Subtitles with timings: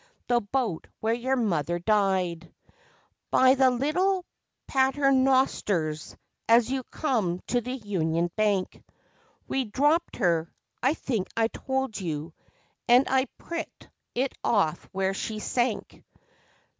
[0.27, 2.51] the boat where your mother died,
[3.29, 4.25] By the Little
[4.67, 6.15] Paternosters,
[6.49, 8.83] as you come to the Union Bank,
[9.47, 10.51] We dropped her
[10.81, 12.33] I think I told you
[12.87, 16.03] and I pricked it off where she sank.